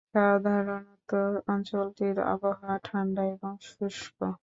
সাধারণত 0.09 1.09
অঞ্চলটির 1.47 2.17
আবহাওয়া 2.33 2.77
ঠান্ডা 2.83 3.23
এবং 3.33 3.53
শুষ্ক। 3.67 4.17